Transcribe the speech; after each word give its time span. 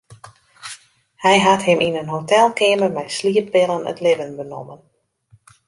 Hy 1.23 1.35
hat 1.45 1.67
him 1.67 1.79
yn 1.87 1.99
in 2.01 2.11
hotelkeamer 2.13 2.91
mei 2.95 3.09
slieppillen 3.17 3.89
it 3.91 4.01
libben 4.05 4.31
benommen. 4.39 4.81